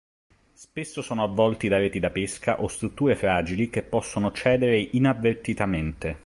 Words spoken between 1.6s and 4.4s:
da reti da pesca o strutture fragili che possono